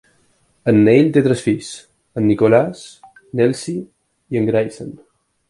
En 0.71 0.77
Neil 0.85 1.11
té 1.17 1.21
tres 1.27 1.43
fills: 1.47 1.69
en 2.21 2.25
Nicholas, 2.31 2.81
l'Elsie 3.41 3.85
i 4.35 4.43
en 4.43 4.51
Graysen. 4.51 4.93